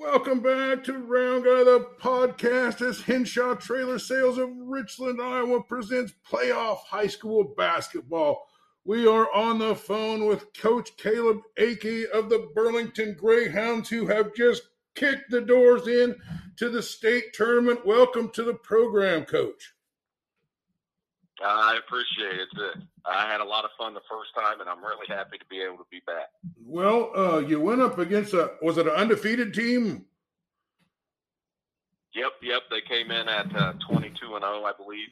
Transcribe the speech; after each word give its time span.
Welcome 0.00 0.40
back 0.40 0.82
to 0.84 0.94
Round 0.94 1.44
Guy 1.44 1.62
the 1.62 1.86
podcast 2.00 2.80
as 2.80 3.02
Henshaw 3.02 3.56
Trailer 3.56 3.98
Sales 3.98 4.38
of 4.38 4.48
Richland, 4.56 5.20
Iowa 5.20 5.62
presents 5.62 6.14
playoff 6.26 6.78
high 6.86 7.06
school 7.06 7.52
basketball. 7.54 8.48
We 8.86 9.06
are 9.06 9.30
on 9.34 9.58
the 9.58 9.76
phone 9.76 10.24
with 10.24 10.54
Coach 10.54 10.96
Caleb 10.96 11.42
Akey 11.58 12.08
of 12.08 12.30
the 12.30 12.48
Burlington 12.54 13.14
Greyhounds, 13.20 13.90
who 13.90 14.06
have 14.06 14.34
just 14.34 14.62
kicked 14.94 15.30
the 15.30 15.42
doors 15.42 15.86
in 15.86 16.16
to 16.56 16.70
the 16.70 16.82
state 16.82 17.34
tournament. 17.34 17.84
Welcome 17.84 18.30
to 18.30 18.42
the 18.42 18.54
program, 18.54 19.26
Coach. 19.26 19.74
I 21.42 21.78
appreciate 21.78 22.40
it. 22.40 22.48
I 23.06 23.30
had 23.30 23.40
a 23.40 23.44
lot 23.44 23.64
of 23.64 23.70
fun 23.78 23.94
the 23.94 24.00
first 24.10 24.34
time, 24.34 24.60
and 24.60 24.68
I'm 24.68 24.82
really 24.84 25.06
happy 25.08 25.38
to 25.38 25.44
be 25.48 25.60
able 25.60 25.78
to 25.78 25.86
be 25.90 26.00
back. 26.06 26.28
Well, 26.62 27.10
uh, 27.16 27.38
you 27.38 27.60
went 27.60 27.80
up 27.80 27.98
against 27.98 28.34
a 28.34 28.52
was 28.62 28.78
it 28.78 28.86
an 28.86 28.92
undefeated 28.92 29.54
team? 29.54 30.04
Yep, 32.14 32.32
yep. 32.42 32.62
They 32.70 32.80
came 32.80 33.10
in 33.10 33.28
at 33.28 33.54
uh, 33.54 33.72
22 33.88 34.34
and 34.34 34.42
0, 34.42 34.64
I 34.64 34.72
believe, 34.76 35.08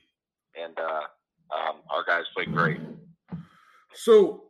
and 0.61 0.77
uh, 0.79 1.03
um, 1.55 1.77
our 1.91 2.05
guys 2.05 2.25
played 2.35 2.53
great. 2.53 2.81
So, 3.95 4.45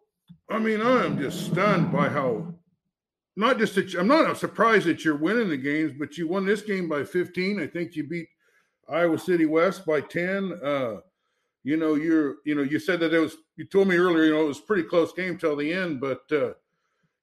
I 0.50 0.58
mean, 0.58 0.80
I 0.80 1.05
am 1.05 1.19
just 1.19 1.47
stunned 1.47 1.92
by 1.92 2.08
how 2.08 2.55
not 3.36 3.58
just 3.58 3.74
that 3.77 3.95
I'm 3.95 4.08
not 4.08 4.36
surprised 4.36 4.86
that 4.86 5.05
you're 5.05 5.16
winning 5.16 5.48
the 5.48 5.56
games, 5.56 5.92
but 5.97 6.16
you 6.16 6.27
won 6.27 6.45
this 6.45 6.62
game 6.62 6.88
by 6.88 7.05
15. 7.05 7.60
I 7.60 7.66
think 7.66 7.95
you 7.95 8.08
beat 8.08 8.28
Iowa 8.88 9.19
City 9.19 9.47
West 9.47 9.86
by 9.86 10.00
10. 10.00 10.58
You 11.68 11.77
know, 11.77 11.96
you're, 11.96 12.36
you 12.46 12.54
know, 12.54 12.62
you 12.62 12.78
said 12.78 12.98
that 13.00 13.12
it 13.12 13.18
was, 13.18 13.36
you 13.56 13.66
told 13.66 13.88
me 13.88 13.96
earlier, 13.96 14.24
you 14.24 14.32
know, 14.32 14.40
it 14.40 14.48
was 14.48 14.58
pretty 14.58 14.84
close 14.84 15.12
game 15.12 15.36
till 15.36 15.54
the 15.54 15.70
end, 15.70 16.00
but, 16.00 16.22
uh, 16.32 16.54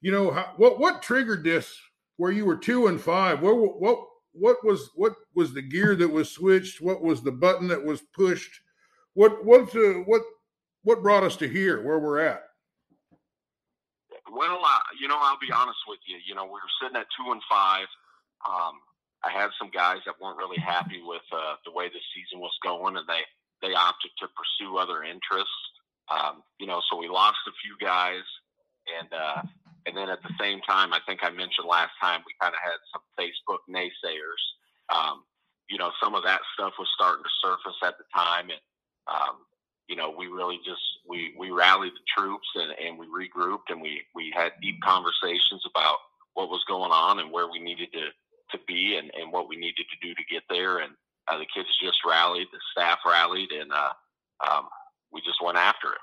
you 0.02 0.12
know, 0.12 0.30
how, 0.30 0.54
what, 0.58 0.78
what 0.80 1.02
triggered 1.02 1.44
this 1.44 1.76
where 2.18 2.32
you 2.32 2.46
were 2.46 2.56
two 2.56 2.86
and 2.86 3.02
five? 3.02 3.42
What, 3.42 3.82
what, 3.82 3.98
what 4.34 4.64
was, 4.64 4.92
what 4.94 5.16
was 5.34 5.52
the 5.52 5.64
gear 5.64 5.96
that 5.96 6.08
was 6.08 6.30
switched? 6.30 6.80
What 6.80 7.02
was 7.02 7.24
the 7.24 7.32
button 7.32 7.68
that 7.70 7.84
was 7.84 8.04
pushed? 8.14 8.62
What, 9.16 9.44
what, 9.44 9.76
uh, 9.76 10.04
what, 10.06 10.22
what 10.84 11.02
brought 11.02 11.24
us 11.24 11.38
to 11.38 11.48
here 11.48 11.82
where 11.82 11.98
we're 11.98 12.20
at? 12.20 12.44
Well, 14.32 14.62
uh, 14.64 14.80
you 15.02 15.08
know, 15.08 15.18
I'll 15.20 15.40
be 15.40 15.52
honest 15.52 15.80
with 15.88 16.02
you. 16.06 16.18
You 16.24 16.36
know, 16.36 16.46
we 16.46 16.52
were 16.52 16.76
sitting 16.80 16.98
at 16.98 17.08
two 17.18 17.32
and 17.32 17.42
five. 17.50 17.88
Um, 18.48 18.74
I 19.24 19.32
had 19.32 19.50
some 19.58 19.72
guys 19.72 20.02
that 20.06 20.22
weren't 20.22 20.38
really 20.38 20.60
happy 20.60 21.02
with 21.04 21.26
uh, 21.34 21.56
the 21.66 21.72
way 21.72 21.88
the 21.88 22.00
season 22.14 22.40
was 22.40 22.54
going, 22.62 22.96
and 22.96 23.08
they 23.08 23.22
they 23.62 23.74
opted 23.74 24.12
to 24.20 24.28
pursue 24.36 24.78
other 24.78 25.04
interests. 25.04 25.62
Um, 26.10 26.44
you 26.60 26.68
know, 26.68 26.82
so 26.90 26.98
we 26.98 27.08
lost 27.08 27.40
a 27.48 27.56
few 27.64 27.76
guys, 27.80 28.24
and 29.00 29.10
uh, 29.12 29.42
and 29.86 29.98
then 29.98 30.10
at 30.10 30.22
the 30.24 30.34
same 30.40 30.62
time, 30.62 30.94
I 30.94 31.00
think 31.08 31.22
I 31.24 31.30
mentioned 31.30 31.68
last 31.68 31.94
time 32.02 32.22
we 32.26 32.34
kind 32.40 32.54
of 32.54 32.62
had 32.62 32.80
some 32.94 33.02
Facebook 33.18 33.66
naysayers. 33.70 34.44
Um, 34.94 35.24
you 35.70 35.78
know, 35.78 35.92
some 36.02 36.14
of 36.14 36.24
that 36.24 36.42
stuff 36.54 36.74
was 36.78 36.88
starting 36.94 37.24
to 37.24 37.34
surface 37.42 37.78
at 37.84 37.98
the 37.98 38.06
time, 38.14 38.50
and 38.50 38.62
um, 39.08 39.38
you 39.88 39.96
know, 39.96 40.14
we 40.16 40.28
really 40.28 40.58
just 40.66 40.82
we 41.08 41.34
we 41.38 41.52
rallied 41.52 41.94
the 41.94 42.06
troops 42.18 42.48
and, 42.56 42.72
and 42.80 42.98
we 42.98 43.06
regrouped 43.08 43.70
and 43.70 43.82
we 43.82 44.02
we 44.14 44.34
had 44.36 44.54
deep 44.62 44.82
conversations 44.82 45.64
about 45.66 45.98
what 46.34 46.50
was 46.50 46.64
going 46.68 46.92
on 46.92 47.20
and 47.20 47.32
where 47.32 47.50
we 47.50 47.60
needed 47.60 47.90
to 47.94 48.10
to 48.52 48.64
be 48.68 48.98
and, 48.98 49.12
and 49.20 49.32
what 49.32 49.50
we 49.50 49.56
needed 49.56 49.86
to 49.90 50.08
do 50.08 50.14
to 50.14 50.24
get 50.30 50.44
there 50.50 50.80
and 50.80 50.94
uh, 51.28 51.38
the 51.38 51.46
kids 51.54 51.70
just 51.84 51.98
rallied, 52.06 52.48
the 52.52 52.60
staff 52.72 53.00
rallied, 53.06 53.52
and 53.52 53.72
uh, 53.72 53.90
um, 54.50 54.66
we 55.12 55.22
just 55.22 55.42
went 55.44 55.58
after 55.58 55.88
it. 55.88 56.00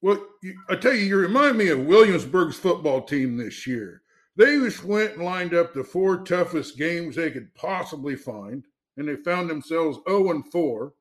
Well, 0.00 0.24
you, 0.42 0.54
I 0.68 0.76
tell 0.76 0.94
you, 0.94 1.04
you 1.04 1.16
remind 1.16 1.58
me 1.58 1.68
of 1.68 1.86
Williamsburg's 1.86 2.56
football 2.56 3.02
team 3.02 3.36
this 3.36 3.66
year. 3.66 4.02
They 4.36 4.56
just 4.58 4.84
went 4.84 5.14
and 5.14 5.24
lined 5.24 5.54
up 5.54 5.74
the 5.74 5.82
four 5.82 6.18
toughest 6.18 6.78
games 6.78 7.16
they 7.16 7.30
could 7.30 7.52
possibly 7.54 8.14
find, 8.14 8.64
and 8.96 9.08
they 9.08 9.16
found 9.16 9.50
themselves 9.50 9.98
zero 10.08 10.28
oh 10.28 10.30
and 10.30 10.46
four. 10.52 10.92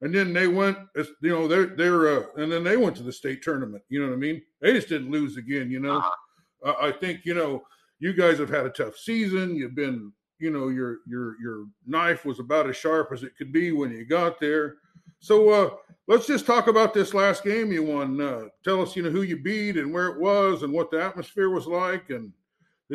And 0.00 0.14
then 0.14 0.32
they 0.32 0.46
went, 0.46 0.78
you 0.94 1.30
know, 1.30 1.48
they're 1.48 1.66
they're, 1.66 2.08
uh, 2.08 2.26
and 2.36 2.50
then 2.50 2.64
they 2.64 2.76
went 2.76 2.96
to 2.96 3.02
the 3.02 3.12
state 3.12 3.42
tournament. 3.42 3.82
You 3.88 4.00
know 4.00 4.08
what 4.08 4.14
I 4.14 4.18
mean? 4.18 4.42
They 4.60 4.72
just 4.72 4.88
didn't 4.88 5.10
lose 5.10 5.36
again. 5.36 5.70
You 5.70 5.80
know, 5.80 5.98
uh-huh. 5.98 6.70
uh, 6.70 6.74
I 6.80 6.92
think 6.92 7.20
you 7.24 7.34
know 7.34 7.62
you 7.98 8.12
guys 8.12 8.38
have 8.38 8.50
had 8.50 8.66
a 8.66 8.70
tough 8.70 8.96
season. 8.96 9.56
You've 9.56 9.74
been 9.74 10.12
you 10.38 10.50
know 10.50 10.68
your 10.68 10.98
your 11.06 11.40
your 11.40 11.66
knife 11.86 12.24
was 12.24 12.38
about 12.38 12.68
as 12.68 12.76
sharp 12.76 13.12
as 13.12 13.22
it 13.22 13.36
could 13.36 13.52
be 13.52 13.72
when 13.72 13.90
you 13.90 14.04
got 14.04 14.40
there. 14.40 14.76
So 15.20 15.50
uh, 15.50 15.70
let's 16.06 16.26
just 16.26 16.46
talk 16.46 16.66
about 16.66 16.94
this 16.94 17.14
last 17.14 17.42
game 17.42 17.72
you 17.72 17.82
won. 17.82 18.20
Uh, 18.20 18.44
tell 18.64 18.82
us, 18.82 18.94
you 18.94 19.02
know, 19.02 19.10
who 19.10 19.22
you 19.22 19.36
beat 19.36 19.76
and 19.76 19.92
where 19.92 20.08
it 20.08 20.20
was 20.20 20.62
and 20.62 20.72
what 20.72 20.90
the 20.90 21.02
atmosphere 21.02 21.50
was 21.50 21.66
like, 21.66 22.10
and 22.10 22.32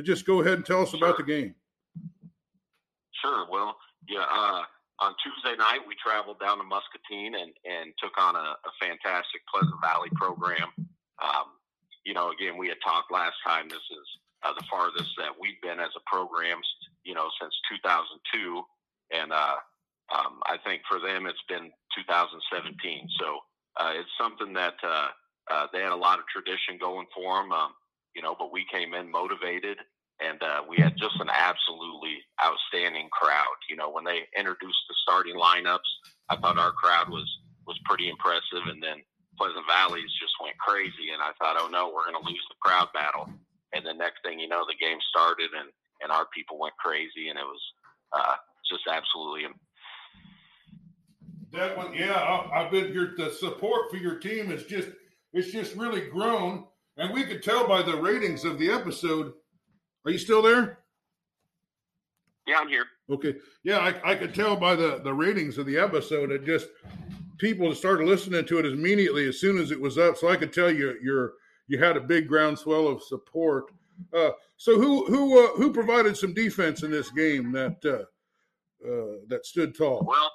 just 0.04 0.26
go 0.26 0.42
ahead 0.42 0.54
and 0.54 0.66
tell 0.66 0.84
us 0.84 0.92
sure. 0.92 1.00
about 1.00 1.18
the 1.18 1.24
game. 1.24 1.56
Sure. 3.22 3.48
Well, 3.52 3.76
yeah. 4.08 4.26
Uh, 4.30 4.64
on 5.00 5.16
Tuesday 5.24 5.58
night, 5.58 5.80
we 5.88 5.96
traveled 6.04 6.40
down 6.40 6.60
to 6.60 6.64
Muscatine 6.64 7.34
and 7.36 7.52
and 7.66 7.94
took 7.98 8.14
on 8.18 8.36
a, 8.36 8.40
a 8.40 8.72
fantastic 8.80 9.42
Pleasant 9.52 9.82
Valley 9.82 10.10
program. 10.16 10.70
Um, 11.22 11.58
you 12.06 12.14
know, 12.14 12.32
again, 12.32 12.58
we 12.58 12.68
had 12.68 12.78
talked 12.84 13.12
last 13.12 13.36
time. 13.46 13.68
This 13.68 13.78
is 13.78 14.08
uh, 14.44 14.54
the 14.54 14.66
farthest 14.70 15.12
that 15.18 15.34
we've 15.40 15.62
been 15.62 15.80
as 15.80 15.94
a 15.96 16.04
program, 16.10 16.60
you 17.04 17.14
know, 17.14 17.30
since 17.40 17.54
2002. 17.70 18.62
And 19.12 19.32
uh, 19.32 19.58
um, 20.14 20.40
I 20.46 20.58
think 20.66 20.82
for 20.90 21.00
them, 21.00 21.26
it's 21.26 21.46
been 21.48 21.72
2017. 21.96 23.08
So 23.20 23.40
uh, 23.80 23.94
it's 23.96 24.10
something 24.20 24.54
that 24.54 24.76
uh, 24.84 25.10
uh, 25.52 25.68
they 25.74 25.82
had 25.82 25.92
a 25.92 25.96
lot 25.96 26.20
of 26.20 26.26
tradition 26.28 26.78
going 26.80 27.08
for 27.16 27.42
them, 27.42 27.52
um, 27.52 27.72
you 28.16 28.22
know, 28.22 28.36
but 28.38 28.52
we 28.52 28.66
came 28.72 28.94
in 28.94 29.12
motivated 29.12 29.78
and 30.22 30.42
uh, 30.44 30.62
we 30.70 30.78
had 30.78 30.94
just 30.98 31.18
an 31.20 31.30
absolutely 31.34 32.22
outstanding 32.46 33.10
crowd. 33.12 33.58
You 33.70 33.76
know, 33.76 33.90
when 33.90 34.06
they 34.06 34.30
introduced 34.38 34.86
the 34.88 34.96
starting 35.02 35.36
lineups, 35.36 35.90
I 36.30 36.38
thought 36.38 36.60
our 36.60 36.72
crowd 36.72 37.10
was 37.10 37.28
was 37.68 37.78
pretty 37.86 38.10
impressive, 38.10 38.66
and 38.70 38.82
then 38.82 39.02
Pleasant 39.38 39.66
Valleys 39.68 40.12
just 40.20 40.34
went 40.42 40.58
crazy, 40.58 41.14
and 41.14 41.22
I 41.22 41.32
thought, 41.38 41.58
oh 41.58 41.70
no, 41.70 41.92
we're 41.94 42.10
going 42.10 42.22
to 42.22 42.30
lose 42.30 42.46
the 42.50 42.62
crowd 42.62 42.90
battle. 42.94 43.30
And 43.74 43.86
the 43.86 43.94
next 43.94 44.20
thing 44.24 44.40
you 44.40 44.48
know, 44.48 44.64
the 44.68 44.76
game 44.80 44.98
started, 45.10 45.50
and 45.58 45.70
and 46.02 46.12
our 46.12 46.26
people 46.34 46.60
went 46.60 46.76
crazy, 46.78 47.30
and 47.30 47.38
it 47.38 47.46
was 47.46 47.62
uh, 48.14 48.36
just 48.70 48.84
absolutely. 48.88 49.48
That 51.54 51.78
one, 51.78 51.94
yeah, 51.94 52.48
I've 52.54 52.72
been 52.72 52.94
your 52.94 53.16
the 53.16 53.30
support 53.32 53.92
for 53.92 53.98
your 53.98 54.20
team 54.20 54.52
is 54.52 54.64
just 54.64 54.90
it's 55.34 55.52
just 55.52 55.76
really 55.76 56.10
grown, 56.10 56.66
and 56.98 57.14
we 57.14 57.24
could 57.24 57.44
tell 57.44 57.68
by 57.68 57.82
the 57.82 57.96
ratings 57.96 58.46
of 58.46 58.58
the 58.58 58.72
episode. 58.72 59.34
Are 60.06 60.12
you 60.12 60.18
still 60.18 60.42
there? 60.42 60.80
Yeah, 62.48 62.58
I'm 62.60 62.68
here. 62.68 62.86
Okay, 63.10 63.36
yeah, 63.64 63.78
I, 63.80 64.12
I 64.12 64.16
could 64.16 64.34
tell 64.34 64.56
by 64.56 64.76
the 64.76 65.02
the 65.04 65.14
ratings 65.14 65.58
of 65.58 65.66
the 65.66 65.78
episode. 65.78 66.32
It 66.32 66.46
just 66.46 66.68
people 67.38 67.74
started 67.76 68.08
listening 68.08 68.46
to 68.46 68.60
it 68.60 68.66
immediately 68.66 69.28
as 69.28 69.40
soon 69.40 69.58
as 69.58 69.72
it 69.72 69.80
was 69.80 69.98
up. 69.98 70.18
So 70.18 70.30
I 70.30 70.38
could 70.38 70.54
tell 70.54 70.72
you 70.72 70.98
you're 71.02 71.34
you 71.72 71.78
had 71.78 71.96
a 71.96 72.02
big 72.02 72.28
groundswell 72.28 72.86
of 72.90 73.02
support. 73.02 73.72
Uh, 74.14 74.32
so 74.58 74.78
who 74.78 75.06
who 75.06 75.40
uh, 75.40 75.56
who 75.56 75.72
provided 75.72 76.18
some 76.18 76.34
defense 76.34 76.84
in 76.84 76.92
this 76.92 77.10
game 77.12 77.54
that 77.54 77.80
uh, 77.86 78.04
uh 78.86 79.24
that 79.30 79.46
stood 79.46 79.74
tall? 79.74 80.04
Well, 80.04 80.32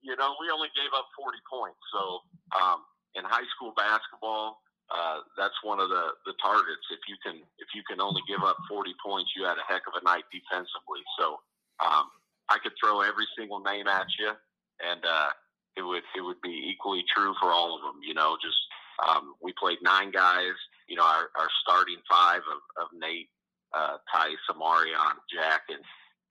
you 0.00 0.16
know, 0.16 0.34
we 0.40 0.48
only 0.48 0.68
gave 0.72 0.88
up 0.96 1.04
40 1.20 1.36
points. 1.44 1.76
So 1.92 2.24
um, 2.56 2.80
in 3.14 3.28
high 3.28 3.44
school 3.54 3.74
basketball, 3.76 4.62
uh, 4.88 5.20
that's 5.36 5.58
one 5.62 5.80
of 5.80 5.90
the, 5.90 6.16
the 6.24 6.32
targets. 6.40 6.86
If 6.88 7.04
you 7.12 7.16
can 7.20 7.44
if 7.58 7.68
you 7.74 7.82
can 7.84 8.00
only 8.00 8.22
give 8.26 8.40
up 8.40 8.56
40 8.70 8.94
points, 9.04 9.36
you 9.36 9.44
had 9.44 9.60
a 9.60 9.66
heck 9.68 9.84
of 9.84 10.00
a 10.00 10.02
night 10.02 10.24
defensively. 10.32 11.04
So 11.20 11.36
um, 11.84 12.08
I 12.48 12.56
could 12.62 12.72
throw 12.80 13.02
every 13.02 13.28
single 13.36 13.60
name 13.60 13.86
at 13.86 14.06
you, 14.18 14.32
and 14.80 15.04
uh, 15.04 15.28
it 15.76 15.82
would 15.82 16.08
it 16.16 16.22
would 16.24 16.40
be 16.40 16.72
equally 16.72 17.04
true 17.12 17.36
for 17.36 17.52
all 17.52 17.76
of 17.76 17.84
them. 17.84 18.00
You 18.00 18.14
know, 18.14 18.40
just 18.40 18.56
um, 19.04 19.34
we 19.42 19.52
played 19.58 19.78
nine 19.82 20.10
guys. 20.10 20.56
You 20.88 20.96
know, 20.96 21.04
our, 21.04 21.28
our 21.36 21.50
starting 21.62 22.00
five 22.08 22.40
of, 22.48 22.60
of 22.80 22.88
Nate, 22.94 23.28
uh, 23.74 23.98
Tice, 24.12 24.44
Amarion, 24.50 25.18
Jack, 25.32 25.62
and 25.68 25.82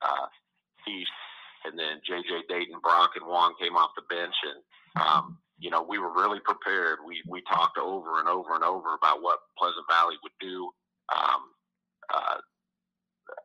uh, 0.02 0.26
Heath, 0.84 1.06
and 1.64 1.78
then 1.78 2.00
JJ 2.08 2.48
Dayton, 2.48 2.80
Brock, 2.82 3.12
and 3.16 3.28
Juan 3.28 3.52
came 3.60 3.76
off 3.76 3.90
the 3.96 4.02
bench. 4.08 4.34
And, 4.42 5.06
um, 5.06 5.38
you 5.58 5.70
know, 5.70 5.82
we 5.82 5.98
were 5.98 6.12
really 6.12 6.40
prepared. 6.40 6.98
We, 7.06 7.22
we 7.28 7.42
talked 7.42 7.78
over 7.78 8.18
and 8.20 8.28
over 8.28 8.54
and 8.54 8.64
over 8.64 8.94
about 8.94 9.22
what 9.22 9.38
Pleasant 9.58 9.86
Valley 9.90 10.16
would 10.22 10.36
do. 10.40 10.70
Um, 11.14 11.42
uh, 12.12 12.38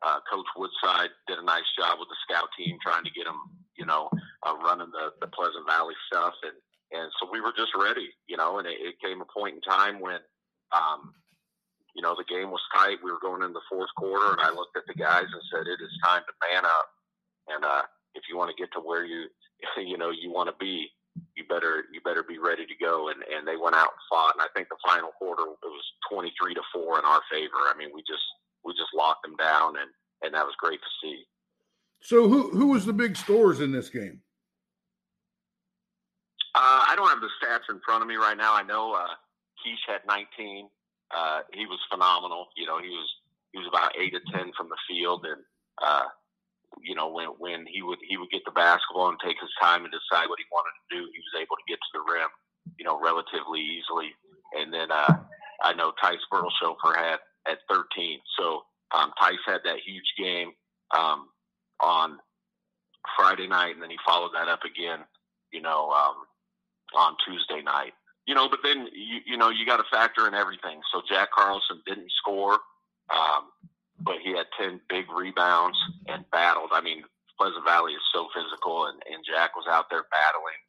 uh, 0.06 0.18
Coach 0.30 0.46
Woodside 0.56 1.10
did 1.26 1.38
a 1.38 1.44
nice 1.44 1.66
job 1.78 1.98
with 1.98 2.08
the 2.08 2.16
scout 2.26 2.48
team 2.56 2.78
trying 2.82 3.04
to 3.04 3.10
get 3.10 3.24
them, 3.24 3.38
you 3.76 3.86
know, 3.86 4.08
uh, 4.46 4.54
running 4.62 4.90
the, 4.92 5.10
the 5.20 5.26
Pleasant 5.28 5.66
Valley 5.66 5.94
stuff. 6.10 6.34
And, 6.42 6.54
and 7.02 7.10
so 7.18 7.26
we 7.26 7.40
were 7.42 7.52
just 7.56 7.74
ready, 7.74 8.14
you 8.30 8.36
know, 8.36 8.58
and 8.62 8.66
it, 8.66 8.78
it 8.78 8.94
came 9.02 9.20
a 9.20 9.26
point 9.26 9.58
in 9.58 9.60
time 9.60 9.98
when, 9.98 10.22
um, 10.70 11.10
you 11.94 12.00
know, 12.00 12.14
the 12.14 12.24
game 12.30 12.54
was 12.54 12.62
tight. 12.70 13.02
We 13.02 13.10
were 13.10 13.20
going 13.20 13.42
in 13.42 13.52
the 13.52 13.66
fourth 13.68 13.90
quarter, 13.98 14.32
and 14.32 14.40
I 14.40 14.54
looked 14.54 14.78
at 14.78 14.86
the 14.86 14.94
guys 14.94 15.26
and 15.26 15.42
said, 15.50 15.66
"It 15.66 15.82
is 15.82 15.92
time 16.06 16.22
to 16.22 16.34
man 16.46 16.64
up." 16.64 16.88
And 17.50 17.64
uh, 17.66 17.82
if 18.14 18.24
you 18.30 18.38
want 18.38 18.54
to 18.54 18.60
get 18.60 18.72
to 18.72 18.80
where 18.80 19.04
you, 19.04 19.26
you 19.76 19.98
know, 19.98 20.10
you 20.10 20.32
want 20.32 20.48
to 20.48 20.56
be, 20.56 20.88
you 21.36 21.44
better 21.50 21.84
you 21.92 22.00
better 22.00 22.22
be 22.22 22.38
ready 22.38 22.64
to 22.64 22.76
go. 22.80 23.10
And 23.10 23.20
and 23.28 23.44
they 23.44 23.60
went 23.60 23.76
out 23.76 23.92
and 23.92 24.06
fought. 24.08 24.38
And 24.38 24.40
I 24.40 24.48
think 24.54 24.70
the 24.70 24.80
final 24.86 25.10
quarter 25.18 25.42
it 25.42 25.68
was 25.68 25.86
twenty 26.08 26.32
three 26.40 26.54
to 26.54 26.62
four 26.72 26.98
in 26.98 27.04
our 27.04 27.20
favor. 27.28 27.68
I 27.68 27.74
mean, 27.76 27.90
we 27.92 28.00
just 28.08 28.24
we 28.64 28.72
just 28.72 28.96
locked 28.96 29.26
them 29.26 29.36
down, 29.36 29.76
and 29.76 29.90
and 30.22 30.32
that 30.32 30.46
was 30.46 30.56
great 30.56 30.80
to 30.80 30.92
see. 31.02 31.26
So, 32.00 32.28
who 32.28 32.50
who 32.56 32.68
was 32.72 32.86
the 32.86 32.96
big 32.96 33.16
stores 33.16 33.60
in 33.60 33.72
this 33.72 33.90
game? 33.90 34.22
I 36.92 36.94
don't 36.94 37.08
have 37.08 37.24
the 37.24 37.32
stats 37.40 37.72
in 37.72 37.80
front 37.80 38.04
of 38.04 38.08
me 38.08 38.16
right 38.16 38.36
now. 38.36 38.52
I 38.52 38.62
know 38.62 38.92
uh, 38.92 39.16
Keish 39.64 39.80
had 39.88 40.04
19. 40.04 40.68
Uh, 41.08 41.40
he 41.56 41.64
was 41.64 41.80
phenomenal. 41.90 42.52
You 42.54 42.66
know, 42.66 42.76
he 42.84 42.92
was 42.92 43.08
he 43.52 43.58
was 43.58 43.68
about 43.68 43.96
eight 43.96 44.12
to 44.12 44.20
ten 44.28 44.52
from 44.52 44.68
the 44.68 44.76
field, 44.84 45.24
and 45.24 45.40
uh, 45.80 46.12
you 46.84 46.94
know 46.94 47.08
when 47.08 47.32
when 47.40 47.64
he 47.64 47.80
would 47.80 47.96
he 48.04 48.18
would 48.18 48.28
get 48.28 48.44
the 48.44 48.52
basketball 48.52 49.08
and 49.08 49.16
take 49.24 49.40
his 49.40 49.48
time 49.56 49.88
and 49.88 49.92
decide 49.92 50.28
what 50.28 50.36
he 50.36 50.44
wanted 50.52 50.76
to 50.76 50.84
do, 50.92 51.00
he 51.08 51.20
was 51.24 51.40
able 51.40 51.56
to 51.56 51.64
get 51.68 51.80
to 51.80 51.92
the 51.96 52.04
rim, 52.12 52.28
you 52.76 52.84
know, 52.84 53.00
relatively 53.00 53.60
easily. 53.60 54.12
And 54.60 54.68
then 54.68 54.92
uh, 54.92 55.16
I 55.64 55.72
know 55.72 55.96
Tice 55.96 56.20
Burlshofer 56.28 56.92
had 56.92 57.24
at 57.48 57.64
13. 57.72 58.20
So 58.36 58.68
um, 58.92 59.16
Tice 59.16 59.40
had 59.48 59.64
that 59.64 59.80
huge 59.80 60.12
game 60.20 60.52
um, 60.92 61.32
on 61.80 62.20
Friday 63.16 63.48
night, 63.48 63.72
and 63.72 63.82
then 63.82 63.88
he 63.88 63.96
followed 64.04 64.36
that 64.36 64.48
up 64.48 64.60
again, 64.68 65.00
you 65.52 65.62
know, 65.62 65.88
um, 65.88 66.28
on 66.94 67.16
Tuesday 67.26 67.62
night. 67.62 67.92
You 68.26 68.34
know, 68.34 68.48
but 68.48 68.60
then 68.62 68.88
you 68.92 69.18
you 69.26 69.36
know 69.36 69.50
you 69.50 69.66
got 69.66 69.78
to 69.78 69.84
factor 69.90 70.28
in 70.28 70.34
everything. 70.34 70.80
So 70.92 71.02
Jack 71.08 71.30
Carlson 71.34 71.82
didn't 71.86 72.12
score, 72.18 72.58
um, 73.10 73.50
but 73.98 74.16
he 74.22 74.30
had 74.30 74.46
ten 74.58 74.80
big 74.88 75.06
rebounds 75.10 75.78
and 76.06 76.24
battled. 76.30 76.70
I 76.72 76.80
mean, 76.80 77.02
Pleasant 77.38 77.64
Valley 77.66 77.92
is 77.92 78.02
so 78.14 78.28
physical, 78.34 78.86
and, 78.86 79.02
and 79.10 79.24
Jack 79.26 79.56
was 79.56 79.66
out 79.68 79.86
there 79.90 80.04
battling. 80.10 80.60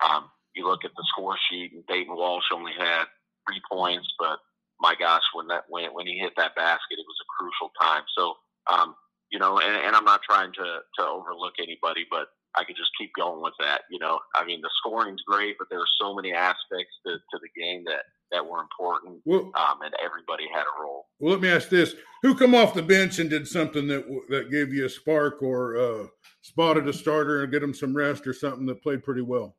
Um, 0.00 0.30
you 0.54 0.66
look 0.66 0.84
at 0.84 0.92
the 0.96 1.04
score 1.10 1.36
sheet, 1.50 1.72
and 1.72 1.86
Dayton 1.86 2.14
Walsh 2.14 2.46
only 2.54 2.72
had 2.78 3.04
three 3.46 3.60
points, 3.70 4.06
but 4.18 4.38
my 4.80 4.94
gosh, 4.98 5.22
when 5.34 5.46
that 5.48 5.64
when 5.68 5.92
when 5.92 6.06
he 6.06 6.18
hit 6.18 6.32
that 6.36 6.56
basket, 6.56 6.98
it 6.98 7.06
was 7.06 7.20
a 7.20 7.28
crucial 7.38 7.70
time. 7.80 8.02
So, 8.16 8.34
um, 8.66 8.94
you 9.30 9.38
know, 9.38 9.58
and, 9.58 9.76
and 9.76 9.94
I'm 9.94 10.04
not 10.04 10.22
trying 10.22 10.52
to 10.54 10.80
to 10.98 11.02
overlook 11.06 11.54
anybody, 11.58 12.06
but 12.10 12.28
I 12.56 12.64
could 12.64 12.76
just 12.76 12.90
keep 12.98 13.10
going 13.16 13.42
with 13.42 13.54
that. 13.60 13.82
You 13.90 13.98
know, 13.98 14.18
I 14.34 14.44
mean, 14.44 14.60
the 14.60 14.70
scoring's 14.78 15.22
great, 15.26 15.56
but 15.58 15.68
there 15.70 15.80
are 15.80 15.96
so 16.00 16.14
many 16.14 16.32
aspects 16.32 16.94
to, 17.06 17.12
to 17.14 17.38
the 17.40 17.60
game 17.60 17.84
that 17.84 18.02
that 18.32 18.46
were 18.46 18.60
important, 18.60 19.20
well, 19.24 19.50
um, 19.56 19.82
and 19.82 19.92
everybody 20.04 20.44
had 20.54 20.62
a 20.62 20.82
role. 20.82 21.06
Well, 21.18 21.32
let 21.32 21.40
me 21.40 21.48
ask 21.48 21.68
this: 21.68 21.94
Who 22.22 22.36
come 22.36 22.54
off 22.54 22.74
the 22.74 22.82
bench 22.82 23.18
and 23.18 23.28
did 23.28 23.46
something 23.48 23.86
that 23.88 24.06
that 24.28 24.50
gave 24.50 24.72
you 24.72 24.86
a 24.86 24.88
spark, 24.88 25.42
or 25.42 25.76
uh, 25.76 26.06
spotted 26.42 26.86
a 26.88 26.92
starter 26.92 27.42
and 27.42 27.52
get 27.52 27.60
them 27.60 27.74
some 27.74 27.94
rest, 27.94 28.26
or 28.26 28.32
something 28.32 28.66
that 28.66 28.82
played 28.82 29.02
pretty 29.02 29.22
well? 29.22 29.56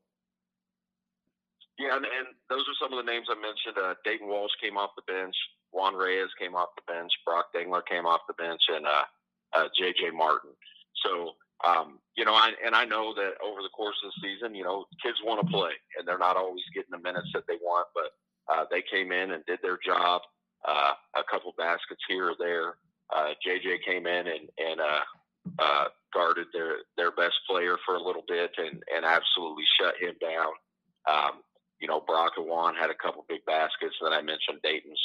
Yeah, 1.79 1.97
and, 1.97 2.05
and 2.05 2.27
those 2.49 2.61
are 2.61 2.77
some 2.79 2.93
of 2.97 3.03
the 3.03 3.11
names 3.11 3.27
I 3.29 3.35
mentioned. 3.35 3.75
Uh, 3.75 3.95
Dayton 4.05 4.27
Walsh 4.27 4.51
came 4.61 4.77
off 4.77 4.91
the 4.95 5.11
bench. 5.11 5.35
Juan 5.71 5.95
Reyes 5.95 6.29
came 6.39 6.53
off 6.53 6.69
the 6.75 6.85
bench. 6.91 7.11
Brock 7.25 7.47
Dingler 7.55 7.81
came 7.89 8.05
off 8.05 8.21
the 8.27 8.37
bench, 8.37 8.61
and 8.69 8.85
uh, 8.85 9.05
uh, 9.53 9.67
J.J. 9.77 10.11
Martin. 10.11 10.51
So 11.03 11.33
um, 11.65 11.99
you 12.15 12.25
know, 12.25 12.33
I, 12.33 12.51
and 12.65 12.75
I 12.75 12.85
know 12.85 13.13
that 13.13 13.33
over 13.43 13.61
the 13.61 13.69
course 13.69 13.95
of 14.03 14.11
the 14.11 14.27
season, 14.27 14.55
you 14.55 14.63
know, 14.63 14.85
kids 15.01 15.17
want 15.23 15.45
to 15.45 15.51
play 15.51 15.71
and 15.97 16.07
they're 16.07 16.17
not 16.17 16.37
always 16.37 16.63
getting 16.73 16.91
the 16.91 16.99
minutes 16.99 17.29
that 17.33 17.45
they 17.47 17.57
want, 17.61 17.87
but 17.93 18.11
uh, 18.51 18.65
they 18.69 18.81
came 18.81 19.11
in 19.11 19.31
and 19.31 19.45
did 19.45 19.59
their 19.61 19.79
job. 19.83 20.21
Uh, 20.67 20.93
a 21.15 21.23
couple 21.29 21.53
baskets 21.57 22.01
here 22.07 22.29
or 22.29 22.35
there. 22.37 22.75
Uh, 23.13 23.33
JJ 23.45 23.83
came 23.85 24.05
in 24.05 24.27
and, 24.27 24.49
and 24.57 24.79
uh, 24.79 25.03
uh, 25.59 25.85
guarded 26.13 26.47
their, 26.53 26.77
their 26.97 27.11
best 27.11 27.35
player 27.49 27.77
for 27.85 27.95
a 27.95 28.03
little 28.03 28.23
bit 28.27 28.51
and, 28.57 28.83
and 28.95 29.05
absolutely 29.05 29.63
shut 29.79 29.95
him 29.99 30.13
down. 30.21 30.53
Um, 31.09 31.41
you 31.79 31.87
know, 31.87 31.99
Brock 31.99 32.33
and 32.37 32.47
Juan 32.47 32.75
had 32.75 32.91
a 32.91 33.01
couple 33.01 33.25
big 33.27 33.43
baskets. 33.45 33.95
Then 34.01 34.13
I 34.13 34.21
mentioned 34.21 34.59
Dayton's 34.63 35.01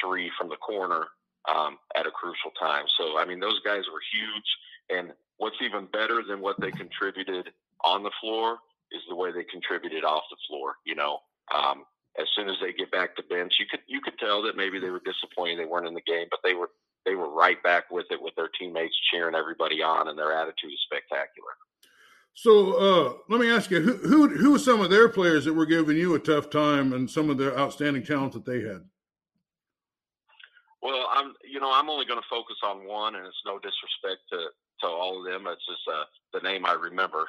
three 0.00 0.30
from 0.38 0.48
the 0.48 0.56
corner 0.56 1.06
um, 1.48 1.78
at 1.96 2.06
a 2.06 2.10
crucial 2.10 2.52
time. 2.58 2.84
So, 2.96 3.18
I 3.18 3.24
mean, 3.24 3.40
those 3.40 3.60
guys 3.64 3.82
were 3.92 4.00
huge. 4.14 4.98
And 4.98 5.12
what's 5.40 5.56
even 5.62 5.86
better 5.86 6.22
than 6.22 6.40
what 6.40 6.60
they 6.60 6.70
contributed 6.70 7.48
on 7.82 8.02
the 8.02 8.12
floor 8.20 8.58
is 8.92 9.00
the 9.08 9.16
way 9.16 9.32
they 9.32 9.44
contributed 9.44 10.04
off 10.04 10.22
the 10.30 10.36
floor. 10.46 10.74
You 10.84 10.94
know, 10.94 11.18
um, 11.52 11.84
as 12.20 12.26
soon 12.36 12.48
as 12.48 12.56
they 12.60 12.72
get 12.72 12.92
back 12.92 13.16
to 13.16 13.22
bench, 13.24 13.54
you 13.58 13.66
could 13.68 13.80
you 13.88 14.00
could 14.00 14.18
tell 14.18 14.42
that 14.42 14.56
maybe 14.56 14.78
they 14.78 14.90
were 14.90 15.02
disappointed 15.04 15.58
they 15.58 15.64
weren't 15.64 15.88
in 15.88 15.94
the 15.94 16.06
game, 16.06 16.26
but 16.30 16.40
they 16.44 16.54
were 16.54 16.70
they 17.06 17.14
were 17.14 17.32
right 17.32 17.60
back 17.62 17.90
with 17.90 18.06
it 18.10 18.20
with 18.20 18.34
their 18.36 18.50
teammates 18.58 18.94
cheering 19.10 19.34
everybody 19.34 19.82
on, 19.82 20.08
and 20.08 20.18
their 20.18 20.32
attitude 20.32 20.72
is 20.72 20.80
spectacular. 20.84 21.56
So 22.34 22.72
uh, 22.74 23.12
let 23.28 23.40
me 23.40 23.50
ask 23.50 23.70
you, 23.70 23.80
who, 23.80 23.96
who 23.96 24.28
who 24.28 24.54
are 24.54 24.58
some 24.58 24.82
of 24.82 24.90
their 24.90 25.08
players 25.08 25.46
that 25.46 25.54
were 25.54 25.66
giving 25.66 25.96
you 25.96 26.14
a 26.14 26.18
tough 26.18 26.50
time, 26.50 26.92
and 26.92 27.10
some 27.10 27.30
of 27.30 27.38
their 27.38 27.58
outstanding 27.58 28.04
talent 28.04 28.34
that 28.34 28.44
they 28.44 28.60
had? 28.60 28.84
Well, 30.82 31.06
I'm 31.10 31.32
you 31.50 31.60
know 31.60 31.72
I'm 31.72 31.88
only 31.88 32.04
going 32.04 32.20
to 32.20 32.28
focus 32.28 32.56
on 32.62 32.86
one, 32.86 33.14
and 33.14 33.24
it's 33.24 33.42
no 33.46 33.58
disrespect 33.58 34.20
to 34.32 34.48
to 34.82 34.88
all 34.88 35.18
of 35.18 35.30
them. 35.30 35.46
It's 35.46 35.66
just 35.66 35.82
uh, 35.88 36.04
the 36.32 36.40
name 36.40 36.66
I 36.66 36.72
remember, 36.72 37.26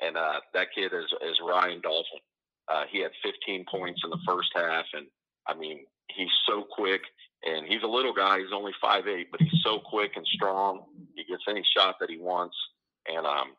and 0.00 0.16
uh, 0.16 0.40
that 0.54 0.68
kid 0.74 0.92
is 0.92 1.06
is 1.22 1.38
Ryan 1.46 1.80
Dolphin. 1.80 2.20
Uh, 2.68 2.84
he 2.90 3.00
had 3.00 3.12
15 3.22 3.64
points 3.70 4.00
in 4.04 4.10
the 4.10 4.18
first 4.26 4.50
half, 4.54 4.86
and 4.94 5.06
I 5.46 5.54
mean 5.54 5.80
he's 6.08 6.32
so 6.48 6.64
quick, 6.70 7.02
and 7.44 7.66
he's 7.66 7.82
a 7.82 7.88
little 7.88 8.14
guy. 8.14 8.38
He's 8.38 8.54
only 8.54 8.72
five 8.80 9.06
eight, 9.06 9.30
but 9.30 9.40
he's 9.40 9.62
so 9.62 9.78
quick 9.78 10.12
and 10.16 10.26
strong. 10.34 10.84
He 11.14 11.24
gets 11.24 11.44
any 11.48 11.64
shot 11.76 11.96
that 12.00 12.10
he 12.10 12.18
wants, 12.18 12.56
and 13.06 13.26
um, 13.26 13.54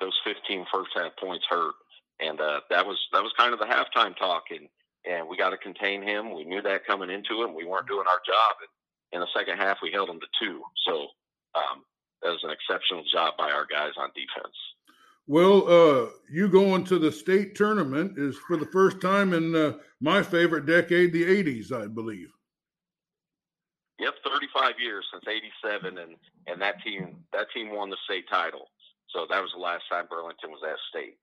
those 0.00 0.18
15 0.24 0.66
first 0.72 0.90
half 0.94 1.12
points 1.18 1.44
hurt, 1.48 1.74
and 2.20 2.40
uh, 2.40 2.60
that 2.70 2.86
was 2.86 2.98
that 3.12 3.22
was 3.22 3.32
kind 3.38 3.52
of 3.52 3.58
the 3.58 3.66
halftime 3.66 4.16
talk, 4.16 4.44
and 4.50 4.68
and 5.08 5.28
we 5.28 5.36
got 5.36 5.50
to 5.50 5.56
contain 5.58 6.02
him. 6.02 6.34
We 6.34 6.44
knew 6.44 6.62
that 6.62 6.86
coming 6.86 7.10
into 7.10 7.42
it, 7.42 7.54
we 7.54 7.64
weren't 7.64 7.88
doing 7.88 8.06
our 8.06 8.20
job. 8.26 8.56
And 8.60 8.68
in 9.12 9.20
the 9.20 9.38
second 9.38 9.56
half, 9.56 9.78
we 9.82 9.90
held 9.92 10.10
him 10.10 10.20
to 10.20 10.26
two. 10.38 10.62
So 10.86 11.08
um, 11.54 11.82
that 12.22 12.30
was 12.30 12.44
an 12.44 12.50
exceptional 12.50 13.04
job 13.12 13.34
by 13.38 13.50
our 13.50 13.66
guys 13.66 13.92
on 13.96 14.10
defense. 14.14 14.56
Well, 15.26 15.68
uh, 15.68 16.10
you 16.30 16.48
going 16.48 16.84
to 16.84 16.98
the 16.98 17.12
state 17.12 17.54
tournament 17.54 18.18
is 18.18 18.36
for 18.48 18.56
the 18.56 18.66
first 18.66 19.00
time 19.00 19.32
in 19.32 19.54
uh, 19.54 19.74
my 20.00 20.22
favorite 20.22 20.66
decade, 20.66 21.12
the 21.12 21.24
'80s, 21.24 21.72
I 21.72 21.86
believe. 21.86 22.30
Yep, 24.00 24.14
35 24.24 24.72
years 24.80 25.06
since 25.12 25.24
'87, 25.28 25.98
and 25.98 26.16
and 26.46 26.60
that 26.60 26.82
team 26.82 27.16
that 27.32 27.46
team 27.54 27.74
won 27.74 27.90
the 27.90 27.96
state 28.04 28.24
title. 28.28 28.70
So 29.10 29.26
that 29.30 29.40
was 29.40 29.52
the 29.54 29.60
last 29.60 29.84
time 29.90 30.06
Burlington 30.10 30.50
was 30.50 30.62
at 30.68 30.76
state. 30.88 31.18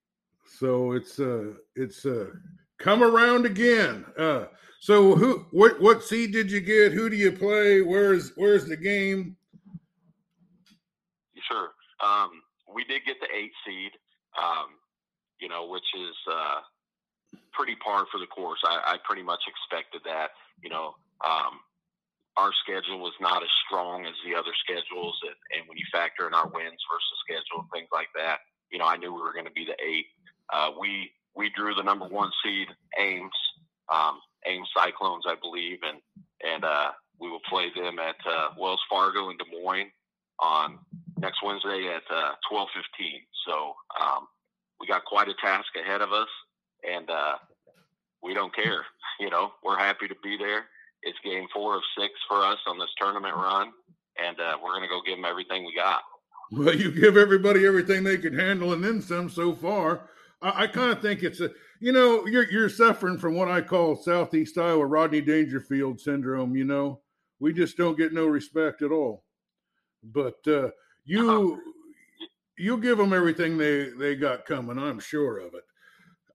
So 0.45 0.93
it's 0.93 1.19
uh 1.19 1.53
it's 1.75 2.05
uh 2.05 2.27
come 2.77 3.03
around 3.03 3.45
again. 3.45 4.05
Uh, 4.17 4.45
so 4.79 5.15
who 5.15 5.45
what 5.51 5.81
what 5.81 6.03
seed 6.03 6.31
did 6.31 6.51
you 6.51 6.61
get? 6.61 6.93
Who 6.93 7.09
do 7.09 7.15
you 7.15 7.31
play? 7.31 7.81
Where's 7.81 8.31
where's 8.35 8.65
the 8.65 8.77
game? 8.77 9.35
Sure. 11.47 11.71
Um, 12.03 12.41
we 12.73 12.83
did 12.83 13.05
get 13.05 13.17
the 13.19 13.27
eight 13.33 13.51
seed, 13.65 13.91
um, 14.37 14.77
you 15.39 15.47
know, 15.47 15.67
which 15.67 15.87
is 15.95 16.15
uh, 16.29 16.59
pretty 17.53 17.75
par 17.75 18.05
for 18.11 18.19
the 18.19 18.27
course. 18.27 18.59
I, 18.63 18.95
I 18.95 18.97
pretty 19.03 19.23
much 19.23 19.41
expected 19.47 20.01
that. 20.05 20.31
You 20.61 20.69
know, 20.69 20.95
um, 21.25 21.59
our 22.35 22.51
schedule 22.63 22.99
was 22.99 23.13
not 23.19 23.41
as 23.41 23.49
strong 23.65 24.05
as 24.05 24.13
the 24.25 24.35
other 24.35 24.53
schedules, 24.61 25.17
and, 25.23 25.35
and 25.57 25.67
when 25.67 25.77
you 25.77 25.85
factor 25.91 26.27
in 26.27 26.33
our 26.33 26.47
wins 26.47 26.81
versus 26.85 27.17
schedule 27.23 27.65
and 27.65 27.71
things 27.71 27.89
like 27.91 28.09
that, 28.15 28.39
you 28.71 28.77
know, 28.77 28.85
I 28.85 28.97
knew 28.97 29.13
we 29.13 29.21
were 29.21 29.33
going 29.33 29.49
to 29.49 29.51
be 29.51 29.65
the 29.65 29.77
eight. 29.83 30.05
Uh, 30.51 30.71
we 30.79 31.11
we 31.35 31.51
drew 31.55 31.73
the 31.75 31.83
number 31.83 32.07
one 32.07 32.31
seed, 32.43 32.67
Ames, 32.99 33.31
um, 33.89 34.19
Ames 34.45 34.69
Cyclones, 34.75 35.25
I 35.27 35.35
believe, 35.41 35.79
and 35.87 35.99
and 36.45 36.63
uh, 36.65 36.91
we 37.19 37.29
will 37.29 37.41
play 37.49 37.71
them 37.75 37.99
at 37.99 38.15
uh, 38.29 38.49
Wells 38.57 38.81
Fargo 38.89 39.29
in 39.29 39.37
Des 39.37 39.49
Moines 39.51 39.91
on 40.39 40.79
next 41.19 41.39
Wednesday 41.43 41.93
at 41.93 42.03
uh, 42.13 42.31
twelve 42.49 42.69
fifteen. 42.75 43.21
So 43.47 43.73
um, 44.01 44.27
we 44.79 44.87
got 44.87 45.05
quite 45.05 45.27
a 45.27 45.33
task 45.41 45.67
ahead 45.79 46.01
of 46.01 46.11
us, 46.11 46.27
and 46.83 47.09
uh, 47.09 47.35
we 48.23 48.33
don't 48.33 48.55
care. 48.55 48.85
You 49.19 49.31
know, 49.31 49.49
we're 49.63 49.79
happy 49.79 50.07
to 50.07 50.13
be 50.23 50.37
there. 50.37 50.65
It's 51.01 51.17
game 51.25 51.47
four 51.51 51.75
of 51.75 51.81
six 51.97 52.13
for 52.27 52.45
us 52.45 52.59
on 52.67 52.77
this 52.77 52.91
tournament 53.01 53.33
run, 53.35 53.71
and 54.23 54.39
uh, 54.39 54.57
we're 54.63 54.73
going 54.73 54.83
to 54.83 54.87
go 54.87 55.01
give 55.03 55.17
them 55.17 55.25
everything 55.25 55.65
we 55.65 55.73
got. 55.73 56.01
Well, 56.51 56.75
you 56.75 56.91
give 56.91 57.17
everybody 57.17 57.65
everything 57.65 58.03
they 58.03 58.19
can 58.19 58.37
handle, 58.37 58.73
and 58.73 58.83
then 58.83 59.01
some 59.01 59.27
so 59.27 59.55
far. 59.55 60.09
I, 60.41 60.63
I 60.63 60.67
kind 60.67 60.91
of 60.91 61.01
think 61.01 61.23
it's 61.23 61.39
a, 61.39 61.49
you 61.79 61.91
know, 61.91 62.27
you're 62.27 62.49
you're 62.51 62.69
suffering 62.69 63.17
from 63.17 63.33
what 63.33 63.49
I 63.49 63.61
call 63.61 63.95
Southeast 63.95 64.55
Iowa 64.57 64.85
Rodney 64.85 65.21
Dangerfield 65.21 65.99
syndrome. 65.99 66.55
You 66.55 66.65
know, 66.65 67.01
we 67.39 67.53
just 67.53 67.75
don't 67.75 67.97
get 67.97 68.13
no 68.13 68.27
respect 68.27 68.81
at 68.81 68.91
all. 68.91 69.23
But 70.03 70.47
uh, 70.47 70.69
you 71.07 71.61
you 72.57 72.77
give 72.77 72.97
them 72.97 73.13
everything 73.13 73.57
they 73.57 73.89
they 73.89 74.15
got 74.15 74.45
coming. 74.45 74.77
I'm 74.77 74.99
sure 74.99 75.39
of 75.39 75.53
it. 75.53 75.63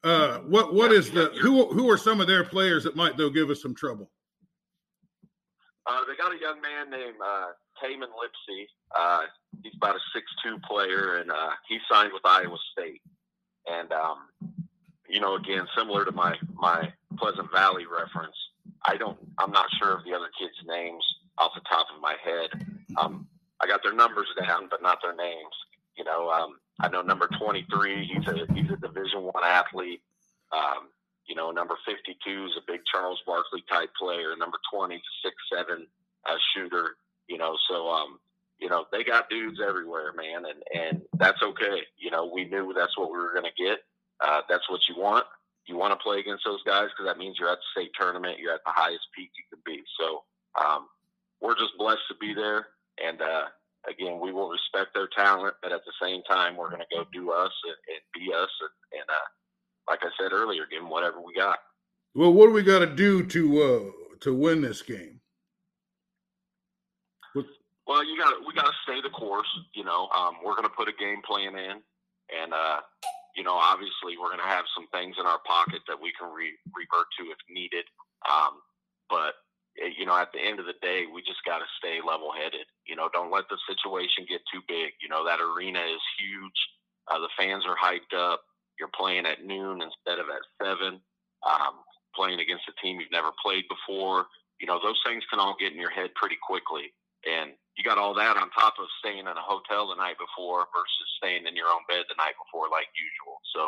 Uh, 0.03 0.39
what 0.41 0.75
what 0.75 0.91
is 0.91 1.11
the 1.11 1.27
who 1.41 1.67
who 1.73 1.89
are 1.91 1.99
some 1.99 2.21
of 2.21 2.27
their 2.27 2.45
players 2.45 2.85
that 2.85 2.97
might 2.97 3.17
though 3.17 3.31
give 3.31 3.51
us 3.51 3.63
some 3.63 3.75
trouble? 3.75 4.11
Uh, 5.87 6.01
they 6.09 6.17
got 6.17 6.33
a 6.33 6.41
young 6.41 6.61
man 6.61 6.91
named 6.91 7.17
uh, 7.25 7.49
Tamin 7.83 8.09
Lipsey. 8.09 8.67
Uh, 8.97 9.23
he's 9.63 9.73
about 9.77 9.97
a 9.97 10.01
six-two 10.15 10.59
player, 10.69 11.17
and 11.17 11.31
uh, 11.31 11.51
he 11.69 11.79
signed 11.91 12.13
with 12.13 12.23
Iowa 12.25 12.57
State. 12.73 13.03
And 13.67 13.93
um, 13.93 14.19
you 15.09 15.21
know, 15.21 15.37
again, 15.37 15.67
similar 15.77 16.05
to 16.05 16.13
my 16.13 16.37
my 16.55 16.93
Pleasant 17.19 17.51
Valley 17.53 17.85
reference, 17.87 18.37
I 18.87 18.97
don't, 18.97 19.19
I'm 19.39 19.53
not 19.53 19.67
sure 19.79 19.93
of 19.93 20.05
the 20.05 20.15
other 20.15 20.31
kids' 20.39 20.55
names 20.67 21.05
off 21.39 21.53
the 21.55 21.61
top 21.69 21.87
of 21.95 22.01
my 22.01 22.17
head. 22.25 22.67
Um, 22.97 23.27
I 23.63 23.67
got 23.67 23.83
their 23.83 23.95
numbers 23.95 24.27
down, 24.41 24.69
but 24.71 24.83
not 24.83 24.99
their 25.03 25.15
names. 25.15 25.55
You 25.97 26.05
know, 26.05 26.31
um, 26.31 26.59
I 26.81 26.89
know 26.89 27.03
number 27.03 27.29
23. 27.39 28.11
He's 28.13 28.27
a 28.27 28.53
he's 28.55 28.71
a 28.71 28.77
Division 28.77 29.23
One 29.23 29.45
athlete. 29.45 30.03
Um, 30.53 30.89
you 31.27 31.37
know, 31.37 31.51
number 31.51 31.77
52 31.87 32.47
is 32.47 32.53
a 32.59 32.67
big 32.67 32.81
Charles 32.91 33.23
Barkley 33.25 33.63
type 33.71 33.91
player. 33.99 34.35
Number 34.37 34.59
20 34.73 34.95
is 34.97 35.01
a 35.01 35.29
six 35.29 35.37
seven 35.53 35.87
uh, 36.29 36.37
shooter. 36.55 36.97
You 37.29 37.39
know, 37.39 37.57
so 37.69 37.89
um, 37.89 38.19
you 38.59 38.69
know 38.69 38.87
they 38.91 39.05
got 39.05 39.31
dudes 39.31 39.61
everywhere, 39.67 40.13
man, 40.13 40.45
and 40.45 40.63
and 40.75 41.03
that's 41.19 41.43
okay. 41.43 41.83
You 41.99 42.11
know, 42.11 42.31
we 42.33 42.45
knew 42.45 42.73
that's 42.77 42.99
what 42.99 43.13
we 43.13 43.19
were 43.19 43.33
going 43.33 43.51
to 43.51 43.63
get. 43.63 43.79
Uh, 44.21 44.41
that's 44.49 44.69
what 44.69 44.81
you 44.89 45.01
want. 45.01 45.25
You 45.67 45.77
want 45.77 45.93
to 45.93 46.03
play 46.03 46.19
against 46.19 46.45
those 46.45 46.63
guys 46.65 46.89
because 46.91 47.07
that 47.07 47.19
means 47.19 47.37
you're 47.39 47.51
at 47.51 47.59
the 47.59 47.81
state 47.81 47.93
tournament. 47.99 48.39
You're 48.41 48.55
at 48.55 48.65
the 48.67 48.75
highest 48.75 49.07
peak 49.17 49.31
you 49.39 49.45
can 49.51 49.63
be. 49.65 49.83
So 49.99 50.25
um, 50.59 50.89
we're 51.41 51.55
just 51.55 51.79
blessed 51.79 52.03
to 52.09 52.17
be 52.21 52.35
there. 52.35 52.67
And 52.99 53.21
uh, 53.21 53.45
again, 53.89 54.21
we 54.21 54.33
will 54.33 54.49
respect 54.49 54.95
their 54.95 55.09
talent, 55.17 55.55
but 55.63 55.73
at 55.73 55.81
the 55.85 55.93
same 56.01 56.23
time, 56.29 56.57
we're 56.57 56.71
going 56.71 56.83
to 56.83 56.97
go 56.97 57.05
do 57.13 57.31
us 57.31 57.53
and, 57.65 57.77
and 57.89 58.03
be 58.13 58.33
us. 58.33 58.51
And, 58.61 59.01
and 59.01 59.09
uh, 59.09 59.29
like 59.89 60.01
I 60.03 60.11
said 60.21 60.33
earlier, 60.33 60.67
give 60.71 60.81
them 60.81 60.91
whatever 60.91 61.21
we 61.21 61.35
got. 61.35 61.59
Well, 62.15 62.33
what 62.33 62.47
do 62.47 62.53
we 62.53 62.63
got 62.63 62.81
to 62.81 62.87
do 62.87 63.25
to 63.25 63.63
uh, 63.63 64.17
to 64.21 64.35
win 64.35 64.61
this 64.61 64.83
game? 64.83 65.21
Well, 67.87 68.05
you 68.07 68.17
got 68.17 68.41
we 68.47 68.55
got 68.55 68.67
to 68.67 68.77
stay 68.85 69.01
the 69.03 69.11
course. 69.11 69.49
You 69.75 69.85
know, 69.85 70.09
um, 70.15 70.39
we're 70.45 70.55
going 70.55 70.69
to 70.69 70.77
put 70.77 70.89
a 70.89 70.97
game 70.99 71.21
plan 71.27 71.59
in, 71.59 71.83
and 72.31 72.53
uh, 72.55 72.81
you 73.35 73.43
know, 73.43 73.55
obviously, 73.55 74.15
we're 74.21 74.31
going 74.31 74.45
to 74.45 74.49
have 74.49 74.65
some 74.77 74.87
things 74.93 75.17
in 75.19 75.27
our 75.27 75.41
pocket 75.45 75.83
that 75.89 75.99
we 75.99 76.13
can 76.15 76.31
re- 76.31 76.59
revert 76.71 77.09
to 77.19 77.33
if 77.33 77.41
needed. 77.51 77.85
Um, 78.29 78.63
but 79.11 79.42
you 79.77 80.05
know, 80.05 80.17
at 80.17 80.33
the 80.33 80.41
end 80.41 80.61
of 80.61 80.67
the 80.67 80.79
day, 80.83 81.05
we 81.09 81.23
just 81.23 81.45
got 81.45 81.59
to 81.59 81.69
stay 81.79 81.99
level-headed. 82.05 82.67
You 82.87 82.97
know, 82.97 83.09
don't 83.13 83.33
let 83.33 83.49
the 83.49 83.59
situation 83.65 84.27
get 84.29 84.41
too 84.53 84.61
big. 84.69 84.93
You 85.01 85.09
know, 85.09 85.25
that 85.25 85.41
arena 85.41 85.81
is 85.81 86.03
huge. 86.21 86.61
Uh, 87.09 87.19
the 87.19 87.33
fans 87.39 87.65
are 87.67 87.77
hyped 87.77 88.13
up. 88.15 88.43
You're 88.79 88.93
playing 88.93 89.27
at 89.27 89.45
noon 89.45 89.81
instead 89.83 90.19
of 90.19 90.29
at 90.29 90.45
seven. 90.61 91.01
Um, 91.43 91.83
playing 92.15 92.41
against 92.41 92.69
a 92.69 92.77
team 92.81 93.01
you've 93.01 93.11
never 93.11 93.33
played 93.43 93.65
before. 93.69 94.27
You 94.61 94.67
know, 94.69 94.79
those 94.79 95.01
things 95.05 95.25
can 95.31 95.41
all 95.41 95.57
get 95.59 95.73
in 95.73 95.81
your 95.81 95.91
head 95.91 96.15
pretty 96.15 96.37
quickly. 96.39 96.93
And 97.25 97.57
you 97.77 97.83
got 97.83 97.99
all 97.99 98.15
that 98.15 98.37
on 98.37 98.51
top 98.53 98.77
of 98.79 98.87
staying 99.01 99.25
in 99.25 99.39
a 99.39 99.43
hotel 99.43 99.89
the 99.89 99.97
night 99.97 100.21
before 100.21 100.69
versus 100.71 101.09
staying 101.17 101.47
in 101.47 101.57
your 101.57 101.73
own 101.73 101.83
bed 101.89 102.05
the 102.07 102.21
night 102.21 102.37
before, 102.37 102.69
like 102.69 102.87
usual. 102.93 103.41
So, 103.57 103.63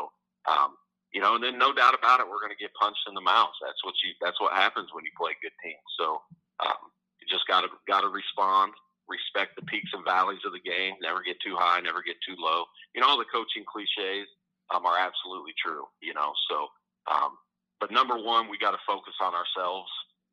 um, 0.44 0.76
you 1.14 1.22
know, 1.22 1.38
and 1.38 1.42
then 1.44 1.56
no 1.56 1.72
doubt 1.72 1.94
about 1.94 2.18
it, 2.18 2.26
we're 2.26 2.42
going 2.42 2.52
to 2.52 2.58
get 2.58 2.74
punched 2.74 3.06
in 3.06 3.14
the 3.14 3.24
mouth. 3.24 3.54
That's 3.62 3.78
what 3.86 3.94
you. 4.02 4.12
That's 4.20 4.38
what 4.42 4.52
happens 4.52 4.90
when 4.92 5.06
you 5.06 5.14
play 5.14 5.38
good 5.40 5.54
teams. 5.62 5.88
So, 5.96 6.18
um, 6.60 6.90
you 7.22 7.30
just 7.30 7.46
got 7.46 7.62
to 7.62 7.70
got 7.86 8.02
to 8.02 8.10
respond. 8.10 8.74
Respect 9.06 9.54
the 9.54 9.64
peaks 9.68 9.92
and 9.92 10.04
valleys 10.04 10.42
of 10.44 10.52
the 10.56 10.64
game. 10.64 10.96
Never 11.00 11.22
get 11.22 11.36
too 11.44 11.54
high. 11.54 11.80
Never 11.80 12.02
get 12.02 12.16
too 12.26 12.36
low. 12.36 12.64
You 12.96 13.00
know, 13.00 13.08
all 13.08 13.20
the 13.20 13.30
coaching 13.30 13.64
cliches 13.64 14.26
um, 14.74 14.84
are 14.84 14.98
absolutely 14.98 15.54
true. 15.56 15.86
You 16.02 16.12
know, 16.12 16.34
so. 16.50 16.68
Um, 17.04 17.36
but 17.80 17.92
number 17.92 18.16
one, 18.16 18.48
we 18.48 18.56
got 18.56 18.70
to 18.70 18.80
focus 18.88 19.12
on 19.20 19.34
ourselves 19.34 19.90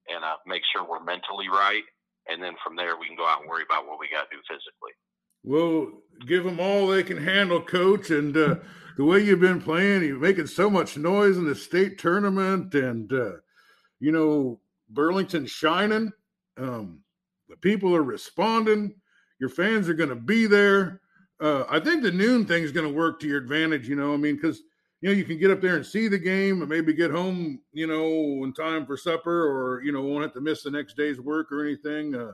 and 0.07 0.23
uh, 0.23 0.39
make 0.47 0.61
sure 0.71 0.87
we're 0.87 1.03
mentally 1.03 1.49
right 1.49 1.83
and 2.29 2.41
then 2.41 2.53
from 2.63 2.75
there 2.75 2.97
we 2.97 3.07
can 3.07 3.15
go 3.15 3.27
out 3.27 3.41
and 3.41 3.49
worry 3.49 3.63
about 3.67 3.87
what 3.87 3.99
we 3.99 4.07
got 4.11 4.29
to 4.29 4.35
do 4.35 4.41
physically. 4.47 4.93
Well, 5.43 5.91
give 6.25 6.43
them 6.43 6.59
all 6.59 6.87
they 6.87 7.03
can 7.03 7.17
handle, 7.17 7.61
coach. 7.61 8.11
And 8.11 8.35
uh, 8.37 8.55
the 8.97 9.05
way 9.05 9.19
you've 9.19 9.39
been 9.39 9.61
playing, 9.61 10.03
you're 10.03 10.19
making 10.19 10.47
so 10.47 10.69
much 10.69 10.97
noise 10.97 11.37
in 11.37 11.45
the 11.45 11.55
state 11.55 11.97
tournament, 11.97 12.73
and 12.73 13.11
uh, 13.11 13.33
you 13.99 14.11
know 14.11 14.59
Burlington 14.89 15.45
shining. 15.45 16.11
Um, 16.57 16.99
the 17.49 17.57
people 17.57 17.95
are 17.95 18.03
responding. 18.03 18.95
Your 19.39 19.49
fans 19.49 19.89
are 19.89 19.93
going 19.93 20.09
to 20.09 20.15
be 20.15 20.45
there. 20.45 21.01
Uh, 21.39 21.63
I 21.69 21.79
think 21.79 22.03
the 22.03 22.11
noon 22.11 22.45
thing 22.45 22.63
is 22.63 22.71
going 22.71 22.87
to 22.87 22.93
work 22.93 23.19
to 23.21 23.27
your 23.27 23.39
advantage. 23.39 23.89
You 23.89 23.95
know, 23.95 24.13
I 24.13 24.17
mean, 24.17 24.35
because 24.35 24.61
you 25.01 25.09
know 25.09 25.15
you 25.15 25.23
can 25.23 25.39
get 25.39 25.51
up 25.51 25.61
there 25.61 25.75
and 25.75 25.85
see 25.85 26.07
the 26.07 26.19
game, 26.19 26.61
and 26.61 26.69
maybe 26.69 26.93
get 26.93 27.11
home, 27.11 27.59
you 27.73 27.87
know, 27.87 28.43
in 28.43 28.53
time 28.53 28.85
for 28.85 28.97
supper, 28.97 29.47
or 29.47 29.81
you 29.83 29.91
know, 29.91 30.01
won't 30.01 30.23
have 30.23 30.33
to 30.33 30.41
miss 30.41 30.63
the 30.63 30.71
next 30.71 30.95
day's 30.95 31.19
work 31.19 31.51
or 31.51 31.65
anything. 31.65 32.15
Uh, 32.15 32.31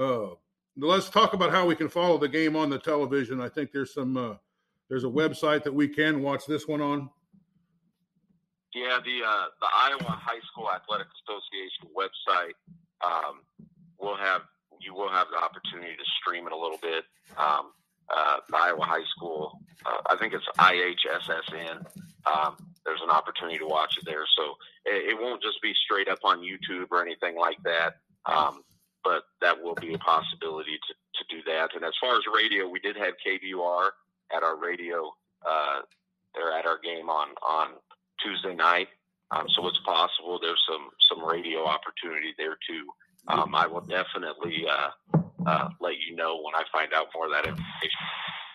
uh, 0.00 0.34
let's 0.76 1.10
talk 1.10 1.34
about 1.34 1.50
how 1.50 1.66
we 1.66 1.76
can 1.76 1.88
follow 1.88 2.16
the 2.16 2.28
game 2.28 2.56
on 2.56 2.70
the 2.70 2.78
television. 2.78 3.40
I 3.40 3.48
think 3.48 3.72
there's 3.72 3.92
some 3.92 4.16
uh, 4.16 4.34
there's 4.92 5.04
a 5.04 5.06
website 5.06 5.64
that 5.64 5.72
we 5.72 5.88
can 5.88 6.20
watch 6.20 6.44
this 6.44 6.68
one 6.68 6.82
on. 6.82 7.08
Yeah, 8.74 8.98
the 9.02 9.24
uh, 9.26 9.46
the 9.58 9.68
Iowa 9.74 10.20
High 10.20 10.40
School 10.52 10.68
Athletic 10.70 11.06
Association 11.24 11.88
website 11.96 12.52
um, 13.02 13.40
will 13.98 14.16
have 14.16 14.42
you 14.82 14.92
will 14.92 15.08
have 15.08 15.28
the 15.32 15.38
opportunity 15.38 15.96
to 15.96 16.04
stream 16.20 16.46
it 16.46 16.52
a 16.52 16.56
little 16.56 16.76
bit. 16.82 17.04
Um, 17.38 17.72
uh, 18.14 18.36
the 18.50 18.56
Iowa 18.58 18.84
High 18.84 19.04
School, 19.16 19.58
uh, 19.86 19.96
I 20.10 20.16
think 20.16 20.34
it's 20.34 20.44
IHSSN. 20.58 21.86
Um, 22.26 22.56
there's 22.84 23.00
an 23.02 23.08
opportunity 23.08 23.56
to 23.58 23.66
watch 23.66 23.96
it 23.96 24.04
there, 24.04 24.26
so 24.36 24.56
it, 24.84 25.12
it, 25.12 25.18
won't 25.18 25.42
just 25.42 25.62
be 25.62 25.72
straight 25.86 26.08
up 26.08 26.18
on 26.22 26.40
YouTube 26.40 26.88
or 26.90 27.00
anything 27.00 27.38
like 27.38 27.56
that. 27.64 27.94
Um, 28.26 28.60
but 29.02 29.22
that 29.40 29.62
will 29.62 29.74
be 29.74 29.94
a 29.94 29.98
possibility 29.98 30.76
to, 30.86 30.94
to 30.94 31.36
do 31.36 31.42
that. 31.50 31.74
And 31.74 31.82
as 31.82 31.94
far 31.98 32.14
as 32.14 32.22
radio, 32.32 32.68
we 32.68 32.78
did 32.80 32.96
have 32.96 33.14
KBUR 33.26 33.90
at 34.34 34.42
our 34.42 34.56
radio 34.56 35.12
uh, 35.46 35.80
or 36.36 36.52
at 36.52 36.66
our 36.66 36.78
game 36.82 37.08
on 37.08 37.28
on 37.42 37.68
Tuesday 38.22 38.54
night. 38.54 38.88
Um, 39.30 39.46
so 39.56 39.66
it's 39.66 39.80
possible 39.84 40.38
there's 40.40 40.60
some 40.68 40.88
some 41.08 41.28
radio 41.28 41.64
opportunity 41.64 42.34
there 42.38 42.56
too. 42.68 42.86
Um, 43.28 43.54
I 43.54 43.66
will 43.66 43.82
definitely 43.82 44.64
uh, 44.68 45.18
uh, 45.46 45.68
let 45.80 45.94
you 46.06 46.16
know 46.16 46.40
when 46.42 46.54
I 46.54 46.64
find 46.72 46.92
out 46.92 47.06
more 47.14 47.26
of 47.26 47.32
that 47.32 47.46
information. 47.46 48.02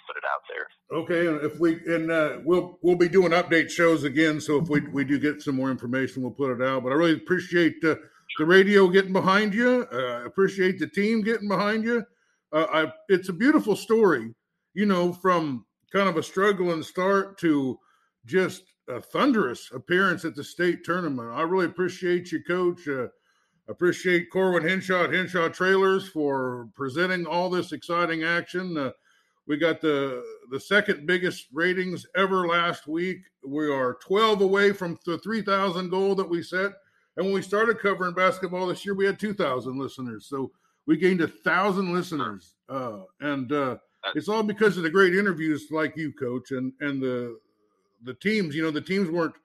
Put 0.07 0.17
it 0.17 0.24
out 0.24 0.41
there. 0.48 1.00
Okay, 1.00 1.27
and 1.27 1.43
if 1.43 1.60
we 1.60 1.79
and 1.93 2.12
uh, 2.12 2.38
we'll 2.46 2.79
we'll 2.81 2.96
be 2.96 3.10
doing 3.10 3.31
update 3.31 3.69
shows 3.69 4.03
again. 4.03 4.39
So 4.39 4.62
if 4.62 4.69
we 4.69 4.81
we 4.81 5.03
do 5.03 5.19
get 5.19 5.41
some 5.41 5.55
more 5.55 5.69
information, 5.69 6.22
we'll 6.22 6.31
put 6.31 6.51
it 6.51 6.65
out. 6.65 6.84
But 6.84 6.91
I 6.91 6.96
really 6.96 7.13
appreciate 7.13 7.75
uh, 7.84 7.96
the 8.38 8.46
radio 8.46 8.88
getting 8.88 9.13
behind 9.13 9.53
you. 9.53 9.86
Uh, 9.91 10.25
appreciate 10.25 10.79
the 10.79 10.88
team 10.88 11.24
getting 11.24 11.50
behind 11.50 11.84
you. 11.84 12.05
Uh, 12.53 12.65
I, 12.72 12.93
it's 13.10 13.27
a 13.27 13.34
beautiful 13.34 13.75
story, 13.75 14.34
you 14.77 14.86
know, 14.86 15.12
from 15.12 15.65
kind 15.91 16.07
of 16.07 16.17
a 16.17 16.24
struggling 16.24 16.84
start 16.84 17.39
to 17.39 17.79
just 18.27 18.62
a 18.88 19.01
thunderous 19.01 19.72
appearance 19.74 20.24
at 20.24 20.36
the 20.36 20.43
state 20.43 20.84
tournament. 20.84 21.31
I 21.34 21.41
really 21.41 21.65
appreciate 21.65 22.31
you, 22.31 22.43
Coach. 22.43 22.88
Uh, 22.88 23.07
appreciate 23.67 24.29
Corwin 24.31 24.62
Henshaw 24.62 25.05
at 25.05 25.13
Henshaw 25.13 25.50
Trailers 25.50 26.07
for 26.10 26.69
presenting 26.75 27.25
all 27.25 27.50
this 27.50 27.72
exciting 27.72 28.24
action. 28.24 28.77
Uh, 28.77 28.91
we 29.48 29.57
got 29.57 29.81
the 29.81 30.24
the 30.51 30.60
second 30.60 31.07
biggest 31.07 31.48
ratings 31.51 32.05
ever 32.15 32.48
last 32.48 32.86
week. 32.86 33.17
We 33.43 33.74
are 33.74 33.98
12 34.05 34.41
away 34.41 34.74
from 34.74 35.00
the 35.07 35.17
3,000 35.17 35.89
goal 35.89 36.13
that 36.13 36.29
we 36.29 36.43
set. 36.43 36.74
And 37.15 37.25
when 37.25 37.34
we 37.34 37.41
started 37.41 37.79
covering 37.79 38.13
basketball 38.13 38.67
this 38.67 38.86
year, 38.86 38.93
we 38.93 39.07
had 39.07 39.19
2,000 39.19 39.75
listeners. 39.75 40.27
So 40.29 40.51
we 40.86 40.98
gained 40.98 41.22
a 41.22 41.27
thousand 41.27 41.93
listeners. 41.93 42.53
Uh, 42.69 43.00
and 43.22 43.51
uh, 43.51 43.77
it's 44.16 44.30
all 44.30 44.44
because 44.44 44.77
of 44.77 44.84
the 44.84 44.89
great 44.89 45.16
interviews 45.16 45.68
like 45.72 45.98
you, 45.98 46.12
coach, 46.13 46.51
and, 46.51 46.74
and 46.80 47.01
the, 47.01 47.39
the 48.04 48.13
teams, 48.16 48.56
you 48.56 48.63
know, 48.63 48.72
the 48.72 48.82
teams 48.82 49.10
weren't, 49.10 49.36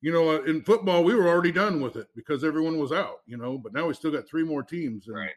you 0.00 0.12
know, 0.12 0.30
uh, 0.30 0.42
in 0.42 0.62
football, 0.62 1.02
we 1.02 1.14
were 1.14 1.28
already 1.28 1.52
done 1.52 1.80
with 1.80 1.96
it 1.96 2.06
because 2.14 2.44
everyone 2.44 2.78
was 2.78 2.92
out, 2.92 3.20
you 3.26 3.36
know, 3.36 3.58
but 3.58 3.72
now 3.72 3.86
we 3.86 3.94
still 3.94 4.12
got 4.12 4.28
three 4.28 4.44
more 4.44 4.62
teams. 4.62 5.08
And, 5.08 5.16
right. 5.16 5.30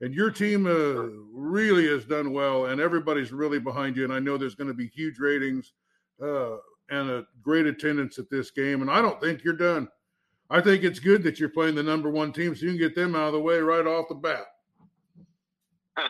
And 0.00 0.14
your 0.14 0.30
team 0.30 0.66
uh, 0.66 1.08
really 1.32 1.88
has 1.88 2.04
done 2.04 2.32
well, 2.32 2.66
and 2.66 2.80
everybody's 2.80 3.32
really 3.32 3.58
behind 3.58 3.96
you. 3.96 4.04
And 4.04 4.12
I 4.12 4.20
know 4.20 4.36
there's 4.36 4.54
going 4.54 4.68
to 4.68 4.74
be 4.74 4.86
huge 4.86 5.18
ratings 5.18 5.72
uh, 6.22 6.56
and 6.90 7.10
a 7.10 7.26
great 7.42 7.66
attendance 7.66 8.18
at 8.18 8.30
this 8.30 8.52
game. 8.52 8.80
And 8.80 8.90
I 8.90 9.02
don't 9.02 9.20
think 9.20 9.42
you're 9.42 9.54
done. 9.54 9.88
I 10.50 10.60
think 10.60 10.84
it's 10.84 11.00
good 11.00 11.22
that 11.24 11.40
you're 11.40 11.48
playing 11.48 11.74
the 11.74 11.82
number 11.82 12.10
one 12.10 12.32
team, 12.32 12.54
so 12.54 12.64
you 12.64 12.70
can 12.70 12.78
get 12.78 12.94
them 12.94 13.16
out 13.16 13.28
of 13.28 13.32
the 13.34 13.40
way 13.40 13.58
right 13.58 13.86
off 13.86 14.08
the 14.08 14.14
bat. 14.14 14.46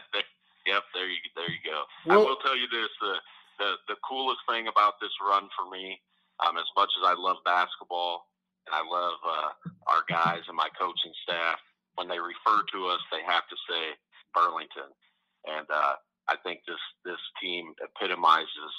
yep, 0.68 0.84
there 0.92 1.08
you 1.08 1.20
there 1.32 1.48
you 1.48 1.62
go. 1.64 1.88
Well, 2.04 2.20
I 2.20 2.24
will 2.28 2.40
tell 2.44 2.56
you 2.56 2.68
this: 2.68 2.92
the, 3.00 3.14
the 3.58 3.70
the 3.94 3.98
coolest 4.04 4.44
thing 4.44 4.68
about 4.68 5.00
this 5.00 5.12
run 5.24 5.48
for 5.56 5.64
me, 5.72 5.96
um, 6.44 6.60
as 6.60 6.68
much 6.76 6.92
as 7.00 7.08
I 7.08 7.16
love 7.16 7.40
basketball 7.48 8.28
and 8.68 8.76
I 8.76 8.84
love 8.84 9.18
uh, 9.24 9.50
our 9.88 10.04
guys 10.12 10.44
and 10.44 10.56
my 10.56 10.68
coaching 10.76 11.16
staff, 11.24 11.56
when 11.96 12.06
they 12.06 12.20
refer 12.20 12.60
to 12.60 12.78
us, 12.92 13.00
they 13.08 13.24
have 13.24 13.48
to 13.48 13.56
say 13.64 13.96
Burlington, 14.36 14.92
and 15.48 15.66
uh, 15.72 15.96
I 16.28 16.36
think 16.44 16.60
this 16.68 16.82
this 17.04 17.22
team 17.40 17.72
epitomizes 17.80 18.74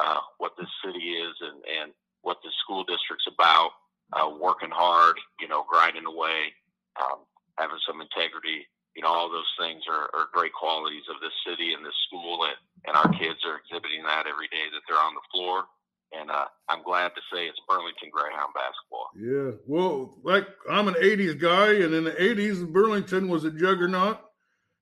uh, 0.00 0.24
what 0.40 0.56
this 0.56 0.72
city 0.80 1.20
is 1.20 1.36
and 1.44 1.60
and 1.68 1.92
what 2.24 2.40
the 2.42 2.50
school 2.64 2.82
district's 2.88 3.28
about 3.28 3.76
uh, 4.12 4.28
working 4.40 4.72
hard, 4.72 5.16
you 5.40 5.48
know, 5.48 5.64
grinding 5.68 6.06
away, 6.06 6.52
um, 7.00 7.24
having 7.58 7.78
some 7.86 8.00
integrity. 8.00 8.66
You 8.94 9.02
know, 9.02 9.08
all 9.08 9.30
those 9.30 9.50
things 9.58 9.82
are, 9.90 10.06
are 10.14 10.30
great 10.32 10.52
qualities 10.52 11.02
of 11.10 11.20
this 11.20 11.34
city 11.46 11.74
and 11.74 11.84
this 11.84 11.96
school, 12.06 12.44
and, 12.44 12.56
and 12.86 12.96
our 12.96 13.10
kids 13.18 13.42
are 13.44 13.58
exhibiting 13.58 14.02
that 14.04 14.26
every 14.26 14.48
day 14.48 14.70
that 14.72 14.82
they're 14.86 15.02
on 15.02 15.14
the 15.14 15.26
floor. 15.32 15.64
And 16.12 16.30
uh, 16.30 16.46
I'm 16.68 16.82
glad 16.84 17.10
to 17.16 17.22
say 17.32 17.46
it's 17.46 17.58
Burlington 17.68 18.10
Greyhound 18.12 18.54
basketball. 18.54 19.10
Yeah, 19.18 19.58
well, 19.66 20.14
like 20.22 20.46
I'm 20.70 20.86
an 20.86 20.94
'80s 20.94 21.38
guy, 21.38 21.74
and 21.82 21.92
in 21.92 22.04
the 22.04 22.12
'80s, 22.12 22.70
Burlington 22.70 23.28
was 23.28 23.42
a 23.42 23.50
juggernaut, 23.50 24.20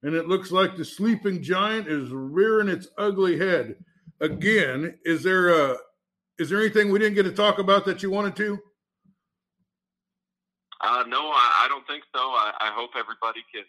and 0.02 0.14
it 0.14 0.28
looks 0.28 0.52
like 0.52 0.76
the 0.76 0.84
sleeping 0.84 1.42
giant 1.42 1.88
is 1.88 2.10
rearing 2.10 2.68
its 2.68 2.88
ugly 2.98 3.38
head 3.38 3.76
again. 4.20 4.98
Is 5.04 5.22
there 5.22 5.48
a 5.48 5.78
is 6.38 6.50
there 6.50 6.60
anything 6.60 6.90
we 6.90 6.98
didn't 6.98 7.14
get 7.14 7.24
to 7.24 7.32
talk 7.32 7.58
about 7.58 7.84
that 7.86 8.02
you 8.02 8.10
wanted 8.10 8.36
to? 8.36 8.58
Uh, 10.82 11.04
no, 11.06 11.30
I, 11.30 11.64
I, 11.64 11.68
don't 11.68 11.86
think 11.86 12.02
so. 12.12 12.18
I, 12.18 12.50
I, 12.58 12.72
hope 12.74 12.90
everybody 12.98 13.38
can 13.54 13.62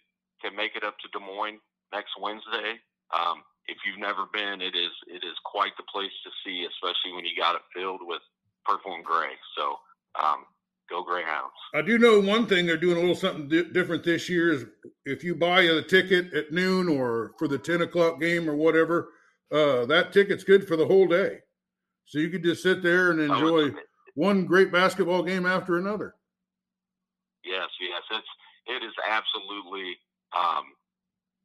can 0.43 0.55
make 0.55 0.75
it 0.75 0.83
up 0.83 0.99
to 0.99 1.07
Des 1.15 1.23
Moines 1.23 1.59
next 1.93 2.11
Wednesday. 2.19 2.77
Um, 3.15 3.43
if 3.67 3.77
you've 3.87 3.99
never 3.99 4.27
been, 4.33 4.59
it 4.61 4.75
is 4.75 4.91
it 5.07 5.23
is 5.23 5.37
quite 5.45 5.71
the 5.77 5.87
place 5.91 6.11
to 6.25 6.31
see, 6.43 6.67
especially 6.67 7.15
when 7.15 7.23
you 7.25 7.31
got 7.37 7.55
it 7.55 7.61
filled 7.73 8.01
with 8.03 8.19
purple 8.65 8.93
and 8.93 9.05
gray. 9.05 9.31
So 9.55 9.79
um, 10.21 10.43
go 10.89 11.03
Greyhounds. 11.03 11.53
I 11.73 11.81
do 11.81 11.97
know 11.97 12.19
one 12.19 12.45
thing 12.45 12.65
they're 12.65 12.77
doing 12.77 12.97
a 12.97 12.99
little 12.99 13.15
something 13.15 13.47
di- 13.47 13.71
different 13.71 14.03
this 14.03 14.27
year 14.27 14.51
is 14.51 14.65
if 15.05 15.23
you 15.23 15.35
buy 15.35 15.61
a 15.61 15.81
ticket 15.81 16.33
at 16.33 16.51
noon 16.51 16.89
or 16.89 17.33
for 17.39 17.47
the 17.47 17.57
ten 17.57 17.81
o'clock 17.81 18.19
game 18.19 18.49
or 18.49 18.55
whatever, 18.55 19.09
uh, 19.51 19.85
that 19.85 20.11
ticket's 20.11 20.43
good 20.43 20.67
for 20.67 20.75
the 20.75 20.85
whole 20.85 21.07
day. 21.07 21.39
So 22.05 22.19
you 22.19 22.29
could 22.29 22.43
just 22.43 22.63
sit 22.63 22.83
there 22.83 23.11
and 23.11 23.19
enjoy 23.21 23.71
one 24.15 24.45
great 24.45 24.71
basketball 24.71 25.23
game 25.23 25.45
after 25.45 25.77
another. 25.77 26.15
Yes, 27.45 27.69
yes, 27.79 28.03
it's 28.11 28.27
it 28.67 28.85
is 28.85 28.93
absolutely 29.09 29.95
um, 30.37 30.73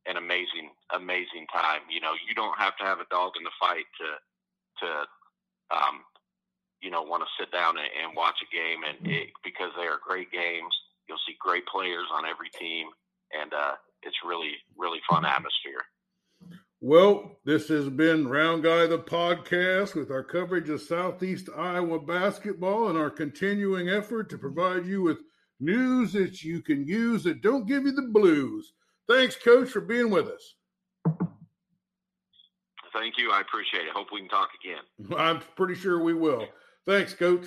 an 0.07 0.17
amazing, 0.17 0.73
amazing 0.95 1.47
time. 1.53 1.85
You 1.91 2.01
know, 2.01 2.13
you 2.27 2.35
don't 2.35 2.57
have 2.59 2.77
to 2.79 2.85
have 2.85 3.01
a 3.01 3.09
dog 3.11 3.33
in 3.37 3.45
the 3.45 3.55
fight 3.61 3.87
to 4.01 4.09
to 4.81 4.89
um, 5.75 6.01
you 6.81 6.91
know 6.91 7.03
want 7.03 7.23
to 7.23 7.31
sit 7.39 7.53
down 7.53 7.77
and, 7.77 7.89
and 8.03 8.17
watch 8.17 8.41
a 8.43 8.49
game, 8.55 8.83
and 8.89 9.07
it, 9.07 9.31
because 9.45 9.71
they 9.77 9.87
are 9.87 9.99
great 10.03 10.31
games, 10.33 10.73
you'll 11.09 11.23
see 11.27 11.37
great 11.41 11.67
players 11.67 12.07
on 12.13 12.25
every 12.25 12.51
team, 12.51 12.89
and 13.33 13.53
uh, 13.53 13.75
it's 14.03 14.17
really, 14.25 14.53
really 14.77 15.01
fun 15.09 15.25
atmosphere. 15.25 15.85
Well, 16.81 17.39
this 17.45 17.67
has 17.69 17.89
been 17.89 18.29
Round 18.29 18.63
Guy 18.63 18.87
the 18.87 18.99
podcast 18.99 19.97
with 19.97 20.13
our 20.13 20.23
coverage 20.23 20.69
of 20.69 20.81
Southeast 20.81 21.49
Iowa 21.57 21.99
basketball 21.99 22.89
and 22.89 22.97
our 22.97 23.11
continuing 23.11 23.89
effort 23.89 24.31
to 24.31 24.39
provide 24.39 24.87
you 24.87 25.03
with 25.03 25.19
news 25.59 26.13
that 26.13 26.45
you 26.45 26.63
can 26.63 26.87
use 26.87 27.25
that 27.25 27.43
don't 27.43 27.67
give 27.67 27.85
you 27.85 27.91
the 27.91 28.11
blues. 28.13 28.75
Thanks, 29.09 29.37
Coach, 29.37 29.71
for 29.71 29.81
being 29.81 30.11
with 30.11 30.29
us. 30.29 30.55
Thank 32.93 33.17
you. 33.17 33.31
I 33.31 33.41
appreciate 33.41 33.87
it. 33.87 33.93
Hope 33.95 34.09
we 34.13 34.21
can 34.21 34.29
talk 34.29 34.51
again. 34.63 35.19
I'm 35.19 35.41
pretty 35.57 35.75
sure 35.75 36.03
we 36.03 36.15
will. 36.15 36.47
Thanks, 36.87 37.15
Coach. 37.15 37.47